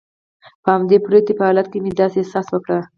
په 0.63 0.69
همدې 0.75 0.97
پروتې 1.05 1.33
په 1.37 1.43
حالت 1.47 1.67
کې 1.71 1.77
مې 1.83 1.91
داسې 2.01 2.17
احساس 2.19 2.47
وکړل. 2.51 2.81